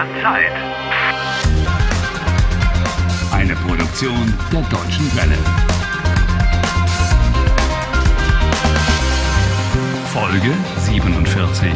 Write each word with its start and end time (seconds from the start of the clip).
seiner 0.00 0.22
Zeit. 0.22 0.52
Eine 3.32 3.54
Produktion 3.56 4.34
der 4.50 4.62
Deutschen 4.62 5.16
Welle. 5.16 5.38
Folge 10.12 10.54
47. 10.78 11.70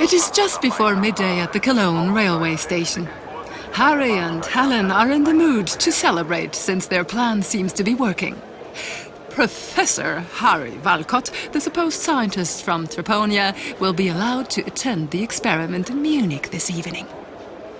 It 0.00 0.12
is 0.12 0.30
just 0.30 0.60
before 0.60 0.96
midday 0.96 1.40
at 1.40 1.52
the 1.52 1.60
Cologne 1.60 2.12
railway 2.12 2.56
station. 2.56 3.08
Harry 3.72 4.18
and 4.18 4.44
Helen 4.44 4.90
are 4.90 5.10
in 5.10 5.24
the 5.24 5.32
mood 5.32 5.66
to 5.66 5.90
celebrate 5.90 6.54
since 6.54 6.86
their 6.88 7.04
plan 7.04 7.42
seems 7.42 7.72
to 7.74 7.84
be 7.84 7.94
working. 7.94 8.36
Professor 9.34 10.20
Harry 10.34 10.78
Walcott, 10.84 11.28
the 11.50 11.60
supposed 11.60 12.00
scientist 12.00 12.62
from 12.62 12.86
Treponia, 12.86 13.52
will 13.80 13.92
be 13.92 14.08
allowed 14.08 14.48
to 14.50 14.60
attend 14.64 15.10
the 15.10 15.24
experiment 15.24 15.90
in 15.90 16.02
Munich 16.02 16.50
this 16.52 16.70
evening. 16.70 17.06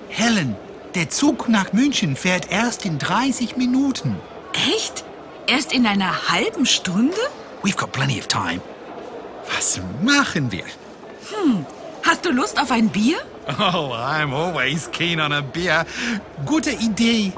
Helen, 0.08 0.56
der 0.96 1.10
Zug 1.10 1.48
nach 1.48 1.72
München 1.72 2.16
fährt 2.16 2.50
erst 2.50 2.84
in 2.84 2.98
30 2.98 3.56
Minuten. 3.56 4.16
Echt? 4.52 5.04
Erst 5.46 5.72
in 5.72 5.86
einer 5.86 6.28
halben 6.28 6.66
Stunde? 6.66 7.16
We've 7.62 7.76
got 7.76 7.92
plenty 7.92 8.18
of 8.18 8.26
time. 8.26 8.60
Was 9.54 9.80
machen 10.02 10.50
wir? 10.50 10.64
Hast 12.02 12.24
du 12.24 12.32
Lust 12.32 12.60
auf 12.60 12.72
ein 12.72 12.88
Bier? 12.88 13.18
Oh, 13.46 13.92
I'm 13.92 14.32
always 14.34 14.90
keen 14.90 15.20
on 15.20 15.32
a 15.32 15.40
beer. 15.40 15.86
Gute 16.46 16.72
Idee. 16.72 17.32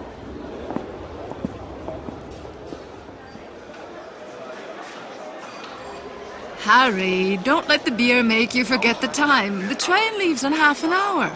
Harry, 6.66 7.38
don't 7.44 7.68
let 7.68 7.84
the 7.84 7.92
beer 7.92 8.24
make 8.24 8.52
you 8.52 8.64
forget 8.64 9.00
the 9.00 9.06
time. 9.06 9.68
The 9.68 9.76
train 9.76 10.18
leaves 10.18 10.42
in 10.42 10.52
half 10.52 10.82
an 10.82 10.92
hour. 10.92 11.30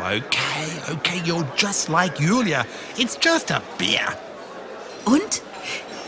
Okay, 0.00 0.68
okay, 0.90 1.20
you're 1.24 1.48
just 1.56 1.88
like 1.88 2.20
Julia. 2.20 2.64
It's 2.96 3.16
just 3.16 3.50
a 3.50 3.60
beer. 3.78 4.06
Und? 5.04 5.42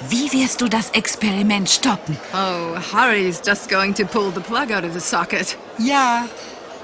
Wie 0.08 0.30
wirst 0.32 0.60
du 0.60 0.68
das 0.68 0.90
Experiment 0.90 1.68
stoppen? 1.68 2.16
Oh, 2.32 2.76
Harry's 2.92 3.42
just 3.44 3.68
going 3.68 3.94
to 3.94 4.04
pull 4.04 4.30
the 4.30 4.40
plug 4.40 4.70
out 4.70 4.84
of 4.84 4.92
the 4.92 5.00
socket. 5.00 5.56
Ja, 5.78 6.28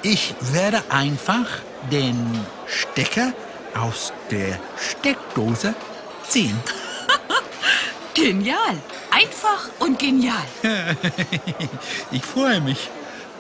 ich 0.03 0.35
werde 0.53 0.83
einfach 0.89 1.47
den 1.93 2.45
Stecker 2.67 3.33
aus 3.79 4.13
der 4.33 4.59
Steckdose 4.77 5.77
ziehen. 6.27 6.59
Genial. 8.15 8.81
Einfach 9.15 9.71
und 9.79 9.99
genial. 9.99 10.43
Ich 12.11 12.23
freue 12.23 12.61
mich. 12.61 12.91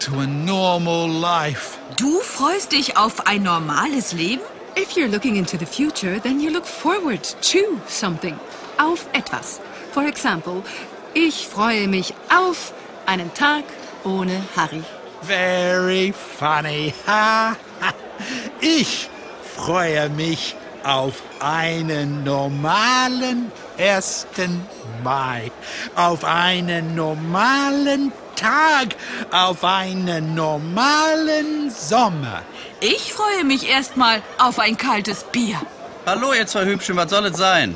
To 0.00 0.20
a 0.20 0.26
normal 0.26 1.08
life. 1.08 1.78
Du 1.98 2.20
freust 2.20 2.72
dich 2.72 2.96
auf 2.96 3.26
ein 3.26 3.42
normales 3.42 4.12
Leben? 4.12 4.42
If 4.76 4.96
you're 4.96 5.08
looking 5.08 5.36
into 5.36 5.56
the 5.56 5.66
future, 5.66 6.20
then 6.20 6.40
you 6.40 6.50
look 6.50 6.66
forward 6.66 7.22
to 7.52 7.80
something. 7.88 8.38
Auf 8.78 9.06
etwas. 9.12 9.60
For 9.92 10.04
example, 10.04 10.62
ich 11.14 11.48
freue 11.48 11.88
mich 11.88 12.14
auf 12.28 12.72
einen 13.06 13.32
Tag 13.34 13.64
ohne 14.04 14.42
Harry. 14.56 14.82
Very 15.22 16.12
funny. 16.12 16.92
Ha, 17.06 17.56
ha. 17.80 17.92
Ich 18.60 19.08
freue 19.56 20.08
mich 20.10 20.54
auf 20.84 21.22
einen 21.40 22.24
normalen 22.24 23.50
1. 23.78 24.26
Mai, 25.02 25.50
auf 25.96 26.24
einen 26.24 26.94
normalen 26.94 28.12
Tag, 28.36 28.94
auf 29.30 29.64
einen 29.64 30.34
normalen 30.34 31.70
Sommer. 31.70 32.42
Ich 32.80 33.12
freue 33.12 33.44
mich 33.44 33.68
erstmal 33.68 34.22
auf 34.38 34.58
ein 34.58 34.76
kaltes 34.76 35.24
Bier. 35.24 35.60
Hallo, 36.06 36.32
ihr 36.34 36.46
zwei 36.46 36.66
Hübschen, 36.66 36.96
was 36.96 37.10
soll 37.10 37.26
es 37.26 37.36
sein? 37.36 37.74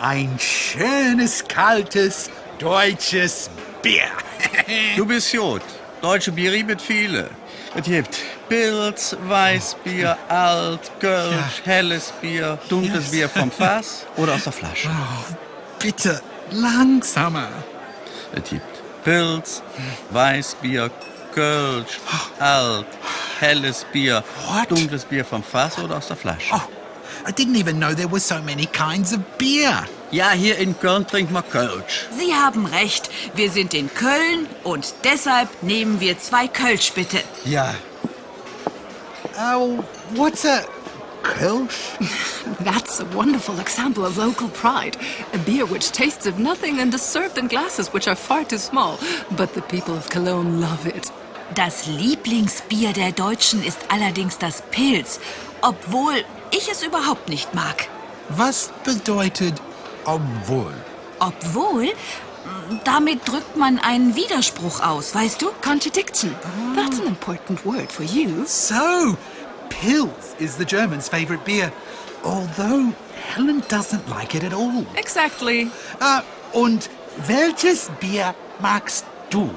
Ein 0.00 0.38
schönes, 0.38 1.46
kaltes, 1.46 2.30
deutsches 2.58 3.50
Bier. 3.82 4.04
Du 4.96 5.06
bist 5.06 5.32
gut. 5.36 5.62
Deutsche 6.02 6.32
Biere 6.32 6.62
mit 6.64 6.80
viele. 6.80 7.30
Es 7.74 7.84
gibt 7.84 8.18
Pilz, 8.48 9.16
Weißbier, 9.26 10.16
Alt, 10.28 10.90
Kölsch, 11.00 11.34
Ja. 11.34 11.72
helles 11.72 12.12
Bier, 12.20 12.58
dunkles 12.68 13.04
Yes. 13.04 13.10
Bier 13.10 13.28
vom 13.28 13.50
Fass 13.58 14.06
oder 14.16 14.34
aus 14.34 14.44
der 14.44 14.52
Flasche. 14.52 14.88
Bitte 15.80 16.20
langsamer. 16.50 17.48
Es 18.32 18.48
gibt 18.50 18.64
Pilz, 19.04 19.62
Weißbier, 20.10 20.90
Kölsch, 21.34 21.98
Alt, 22.38 22.86
helles 23.40 23.84
Bier, 23.92 24.22
What? 24.48 24.70
dunkles 24.70 25.04
Bier 25.04 25.24
vom 25.24 25.42
Fass 25.42 25.78
oder 25.78 25.96
aus 25.96 26.06
der 26.08 26.16
Flasche. 26.16 26.54
Oh, 26.54 26.60
I 27.28 27.32
didn't 27.32 27.56
even 27.56 27.78
know 27.78 27.92
there 27.94 28.10
were 28.10 28.20
so 28.20 28.36
many 28.42 28.66
kinds 28.66 29.12
of 29.12 29.20
beer. 29.38 29.84
Ja, 30.12 30.30
hier 30.30 30.56
in 30.58 30.78
Köln 30.78 31.04
trinkt 31.06 31.32
man 31.32 31.42
Kölsch. 31.50 32.06
Sie 32.16 32.32
haben 32.32 32.64
recht. 32.66 33.10
Wir 33.34 33.50
sind 33.50 33.74
in 33.74 33.92
Köln 33.92 34.46
und 34.62 34.94
deshalb 35.02 35.48
nehmen 35.64 35.98
wir 36.00 36.16
zwei 36.20 36.46
Kölsch 36.46 36.92
bitte. 36.92 37.18
Ja. 37.44 37.74
Oh, 39.38 39.84
what's 40.14 40.46
a 40.46 40.64
Kölsch? 41.22 41.98
That's 42.64 43.00
a 43.00 43.04
wonderful 43.06 43.60
example 43.60 44.06
of 44.06 44.16
local 44.16 44.48
pride. 44.48 44.96
A 45.34 45.38
beer 45.38 45.66
which 45.66 45.92
tastes 45.92 46.26
of 46.26 46.38
nothing 46.38 46.78
and 46.78 46.94
is 46.94 47.02
served 47.02 47.36
in 47.36 47.46
glasses 47.46 47.92
which 47.92 48.08
are 48.08 48.16
far 48.16 48.44
too 48.44 48.56
small. 48.56 48.98
But 49.36 49.52
the 49.52 49.60
people 49.60 49.94
of 49.94 50.08
Cologne 50.08 50.60
love 50.60 50.86
it. 50.86 51.10
Das 51.54 51.86
Lieblingsbier 51.86 52.94
der 52.94 53.12
Deutschen 53.12 53.62
ist 53.62 53.78
allerdings 53.90 54.38
das 54.38 54.62
Pilz, 54.70 55.20
obwohl 55.60 56.24
ich 56.50 56.70
es 56.70 56.82
überhaupt 56.82 57.28
nicht 57.28 57.54
mag. 57.54 57.88
Was 58.30 58.72
bedeutet 58.84 59.60
obwohl? 60.06 60.72
Obwohl, 61.20 61.92
damit 62.84 63.26
drückt 63.28 63.56
man 63.56 63.78
einen 63.78 64.16
Widerspruch 64.16 64.80
aus, 64.80 65.14
weißt 65.14 65.42
du? 65.42 65.50
Contradiction. 65.62 66.34
That's 66.74 67.00
an 67.00 67.06
important 67.06 67.64
word 67.64 67.90
for 67.90 68.04
you. 68.04 68.44
So, 68.46 69.16
Pils 69.68 70.38
is 70.38 70.56
the 70.56 70.64
Germans' 70.64 71.08
favorite 71.08 71.44
beer, 71.44 71.72
although 72.22 72.92
Helen 73.34 73.62
doesn't 73.68 74.08
like 74.08 74.34
it 74.34 74.44
at 74.44 74.54
all. 74.54 74.84
Exactly. 74.96 75.70
Uh, 76.00 76.20
und 76.52 76.90
welches 77.26 77.90
Bier 78.00 78.34
magst 78.60 79.04
du? 79.30 79.50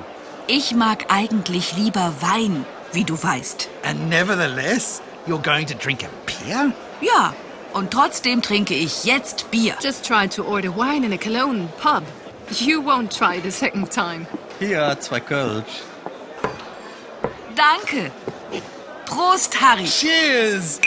Ich 0.48 0.74
mag 0.74 1.06
eigentlich 1.10 1.76
lieber 1.78 2.14
Wein, 2.22 2.66
wie 2.92 3.04
du 3.04 3.22
weißt. 3.22 3.70
And 3.84 4.10
nevertheless, 4.10 5.02
you're 5.28 5.42
going 5.42 5.68
to 5.68 5.76
drink 5.76 6.04
a 6.04 6.10
beer? 6.26 6.74
Ja, 7.02 7.34
und 7.74 7.92
trotzdem 7.92 8.42
trinke 8.42 8.74
ich 8.74 9.04
jetzt 9.04 9.52
Bier. 9.52 9.76
Just 9.82 10.06
tried 10.06 10.34
to 10.34 10.44
order 10.44 10.76
wine 10.76 11.06
in 11.06 11.14
a 11.14 11.18
Cologne 11.18 11.70
pub. 11.82 12.04
You 12.52 12.82
won't 12.82 13.12
try 13.12 13.40
the 13.40 13.52
second 13.52 13.92
time. 13.92 14.28
Hier, 14.60 14.98
zwei 15.00 15.20
Kölsch. 15.20 15.84
Danke. 17.56 18.12
Prost, 19.06 19.60
Harry. 19.62 19.86
Cheers! 19.86 20.80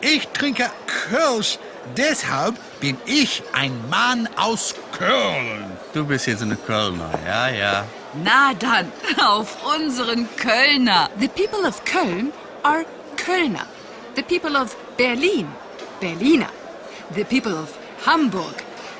Ich 0.00 0.28
trinke 0.28 0.70
Kölsch, 0.86 1.58
deshalb 1.96 2.56
bin 2.80 2.96
ich 3.06 3.42
ein 3.52 3.72
Mann 3.88 4.28
aus 4.36 4.74
Köln. 4.92 5.64
Du 5.92 6.04
bist 6.04 6.26
jetzt 6.26 6.42
eine 6.42 6.56
Kölner, 6.56 7.10
ja, 7.26 7.48
ja. 7.48 7.84
Na 8.22 8.52
dann, 8.54 8.92
auf 9.24 9.56
unseren 9.64 10.28
Kölner. 10.36 11.08
The 11.18 11.28
people 11.28 11.66
of 11.66 11.84
Köln 11.84 12.32
are 12.62 12.84
Kölner. 13.16 13.66
The 14.14 14.22
people 14.22 14.56
of 14.56 14.76
Berlin, 14.96 15.48
Berliner. 16.00 16.50
The 17.14 17.24
people 17.24 17.54
of 17.54 17.76
Hamburg, 18.06 18.54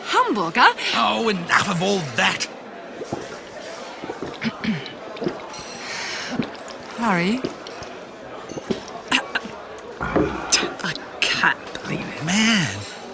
Hamburger. 0.07 0.67
Oh, 0.95 1.29
enough 1.29 1.71
of 1.71 1.83
all 1.83 2.01
that. 2.17 2.49
Harry. 6.99 7.41
I 9.11 10.93
can't 11.21 11.59
believe 11.83 12.07
it. 12.07 12.25
Man, 12.25 12.69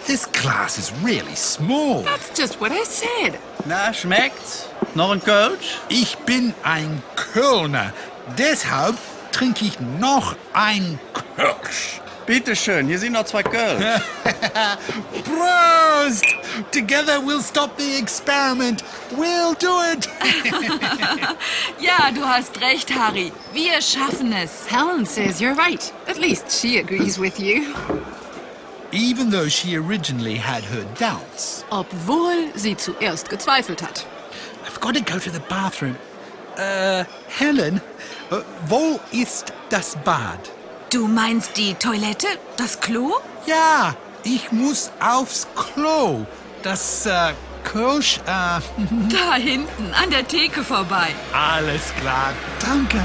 this 0.06 0.26
class 0.26 0.78
is 0.78 0.92
really 1.02 1.34
small. 1.34 2.02
That's 2.02 2.30
just 2.36 2.60
what 2.60 2.72
I 2.72 2.84
said. 2.84 3.38
Na, 3.66 3.92
schmeckt's? 3.92 4.68
Noch 4.94 5.12
ein 5.12 5.20
Kölsch? 5.20 5.78
Ich 5.88 6.16
bin 6.18 6.54
ein 6.64 7.02
Kölner, 7.14 7.92
deshalb 8.36 8.96
trinke 9.32 9.64
ich 9.64 9.78
noch 9.80 10.34
ein 10.52 10.98
Kölsch. 11.36 12.00
Bitte 12.30 12.54
schön, 12.54 12.86
hier 12.86 12.96
sind 12.96 13.14
noch 13.14 13.24
zwei 13.24 13.42
Kölsch. 13.42 13.82
Prost! 15.24 16.24
Together 16.70 17.18
we'll 17.20 17.42
stop 17.42 17.76
the 17.76 17.98
experiment. 17.98 18.84
We'll 19.16 19.56
do 19.58 19.80
it. 19.92 20.08
Ja, 21.80 22.12
du 22.12 22.24
hast 22.24 22.60
recht, 22.60 22.94
Harry. 22.94 23.32
Wir 23.52 23.82
schaffen 23.82 24.32
es. 24.32 24.70
Helen 24.70 25.04
says 25.04 25.40
you're 25.40 25.56
right. 25.56 25.92
At 26.06 26.18
least 26.18 26.52
she 26.52 26.78
agrees 26.78 27.18
with 27.18 27.40
you. 27.40 27.74
Even 28.92 29.32
though 29.32 29.48
she 29.48 29.76
originally 29.76 30.36
had 30.36 30.62
her 30.62 30.84
doubts. 31.00 31.64
Obwohl 31.70 32.52
sie 32.54 32.76
zuerst 32.76 33.28
gezweifelt 33.28 33.82
hat. 33.82 34.06
I've 34.64 34.78
got 34.78 34.94
to 34.94 35.00
go 35.00 35.18
to 35.18 35.30
the 35.32 35.42
bathroom. 35.48 35.96
Äh, 36.56 37.04
Helen, 37.26 37.80
äh, 38.30 38.36
wo 38.68 39.00
ist 39.10 39.52
das 39.70 39.96
Bad? 40.04 40.38
Du 40.92 41.06
meinst 41.06 41.56
die 41.56 41.74
Toilette? 41.74 42.26
Das 42.56 42.80
Klo? 42.80 43.12
Ja, 43.46 43.94
ich 44.24 44.50
muss 44.50 44.90
aufs 45.00 45.46
Klo. 45.54 46.26
Das 46.62 47.06
äh, 47.06 47.32
Kölsch, 47.64 48.18
äh, 48.26 48.28
Da 49.08 49.34
hinten, 49.36 49.94
an 49.94 50.10
der 50.10 50.26
Theke 50.26 50.62
vorbei. 50.64 51.08
alles 51.32 51.94
klar. 52.00 52.32
Danke. 52.60 52.98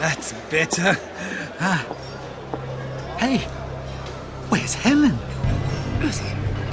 That's 0.00 0.32
better. 0.50 0.96
Ah. 1.60 1.84
Hey, 3.18 3.38
where's 4.50 4.74
Helen? 4.74 5.18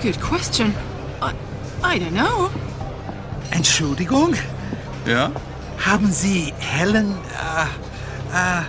Good 0.01 0.19
question. 0.19 0.73
I, 1.21 1.33
I 1.81 1.97
don't 1.99 2.13
know. 2.13 2.49
Entschuldigung, 3.51 4.35
Ja? 5.05 5.31
haben 5.77 6.11
Sie 6.11 6.53
Helen, 6.59 7.15
äh, 8.33 8.59
äh, 8.59 8.63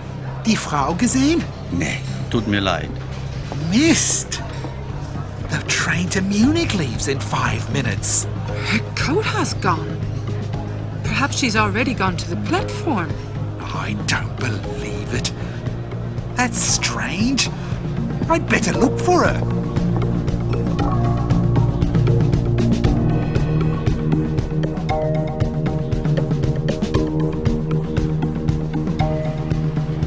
die 0.45 0.55
Frau 0.55 0.93
gesehen? 0.95 1.43
Nee, 1.71 1.99
tut 2.29 2.47
mir 2.47 2.61
leid. 2.61 2.89
Mist! 3.71 4.41
The 5.49 5.57
train 5.67 6.09
to 6.09 6.21
Munich 6.21 6.73
leaves 6.73 7.07
in 7.07 7.19
five 7.19 7.69
minutes. 7.73 8.27
Her 8.71 8.79
coat 8.95 9.25
has 9.25 9.53
gone. 9.55 9.97
Perhaps 11.03 11.37
she's 11.39 11.55
already 11.55 11.93
gone 11.93 12.15
to 12.17 12.29
the 12.29 12.37
platform. 12.49 13.09
I 13.75 13.93
don't 14.07 14.35
believe 14.39 15.13
it. 15.13 15.31
That's 16.35 16.57
strange. 16.57 17.49
I'd 18.29 18.47
better 18.49 18.73
look 18.73 18.99
for 18.99 19.23
her. 19.23 19.37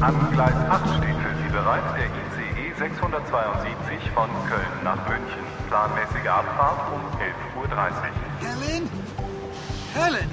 An 0.01 0.15
Gleis 0.33 0.55
8 0.55 0.89
steht 0.97 1.17
für 1.17 1.35
Sie 1.43 1.51
bereits 1.53 1.93
der 1.95 2.07
ICE 2.07 2.79
672 2.79 4.11
von 4.15 4.31
Köln 4.49 4.85
nach 4.85 5.09
München. 5.09 5.45
Planmäßige 5.69 6.29
Abfahrt 6.29 6.81
um 6.93 7.03
11.30 7.21 7.57
Uhr. 7.57 8.19
Helen? 8.41 8.91
Helen? 9.95 10.31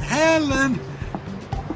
Helen? 0.00 0.91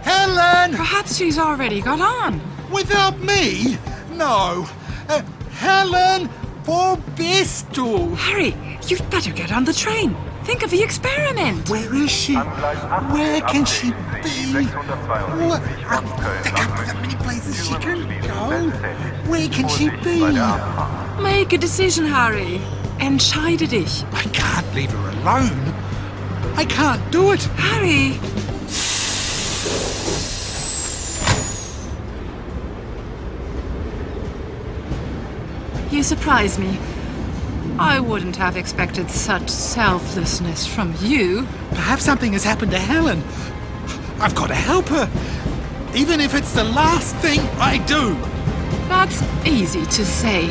Helen! 0.06 0.70
Perhaps 0.76 1.16
she's 1.16 1.36
already 1.36 1.80
got 1.80 2.00
on. 2.00 2.40
Without 2.70 3.18
me? 3.20 3.76
No. 4.12 4.66
Uh, 5.08 5.22
Helen, 5.50 6.28
for 6.62 6.96
bist 7.16 7.70
du? 7.72 8.14
Harry, 8.14 8.54
you'd 8.86 9.10
better 9.10 9.32
get 9.32 9.50
on 9.50 9.64
the 9.64 9.72
train. 9.72 10.16
Think 10.44 10.62
of 10.62 10.70
the 10.70 10.80
experiment. 10.80 11.68
Where 11.68 11.92
is 11.92 12.08
she? 12.08 12.36
An 12.36 12.46
Gleis 12.46 13.08
8 13.08 13.12
Where 13.12 13.40
can 13.40 13.64
she 13.64 13.90
be? 13.90 14.30
ICE 14.30 14.52
672 14.52 15.48
What? 15.48 15.62
There 15.64 15.82
nach 15.82 16.04
can't 16.54 16.76
be 16.78 16.84
that 16.86 17.00
many 17.02 17.16
places 17.16 17.66
she 17.66 17.74
can 17.74 18.00
go. 18.22 18.70
Where 19.28 19.48
can 19.48 19.68
she 19.68 19.88
Vorsicht 19.88 20.20
bei 20.20 20.32
der 20.32 21.16
be? 21.16 21.22
Make 21.22 21.52
a 21.52 21.58
decision, 21.58 22.06
Harry. 22.06 22.60
Entscheide 23.00 23.66
dich. 23.68 24.04
I 24.12 24.22
can't 24.32 24.72
leave 24.72 24.92
her 24.92 25.08
alone. 25.18 25.74
I 26.56 26.64
can't 26.64 27.02
do 27.10 27.32
it. 27.32 27.42
Harry! 27.56 28.20
You 35.96 36.02
surprise 36.02 36.58
me. 36.58 36.78
I 37.78 38.00
wouldn't 38.00 38.36
have 38.36 38.58
expected 38.58 39.10
such 39.10 39.48
selflessness 39.48 40.66
from 40.66 40.94
you. 41.00 41.48
Perhaps 41.70 42.02
something 42.02 42.34
has 42.34 42.44
happened 42.44 42.72
to 42.72 42.78
Helen. 42.78 43.22
I've 44.20 44.34
got 44.34 44.48
to 44.48 44.54
help 44.54 44.88
her. 44.88 45.08
Even 45.94 46.20
if 46.20 46.34
it's 46.34 46.52
the 46.52 46.64
last 46.64 47.16
thing 47.16 47.40
I 47.56 47.78
do. 47.86 48.12
That's 48.90 49.22
easy 49.46 49.86
to 49.86 50.04
say. 50.04 50.48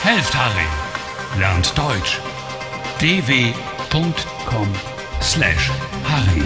Helft 0.00 0.32
Harry. 0.32 1.38
Lernt 1.38 1.74
Deutsch 1.76 2.18
slash 5.22 5.68
Harry. 6.02 6.42